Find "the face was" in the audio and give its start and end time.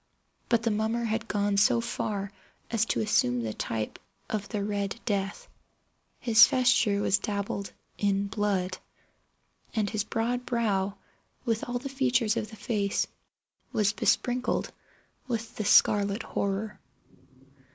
12.49-13.93